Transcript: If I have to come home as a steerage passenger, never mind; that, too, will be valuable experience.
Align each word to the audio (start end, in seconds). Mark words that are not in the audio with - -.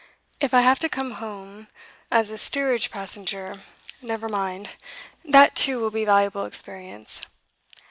If 0.39 0.51
I 0.51 0.61
have 0.61 0.79
to 0.79 0.89
come 0.89 1.11
home 1.21 1.67
as 2.09 2.31
a 2.31 2.37
steerage 2.39 2.89
passenger, 2.89 3.61
never 4.01 4.27
mind; 4.27 4.71
that, 5.23 5.55
too, 5.55 5.79
will 5.79 5.91
be 5.91 6.05
valuable 6.05 6.45
experience. 6.45 7.21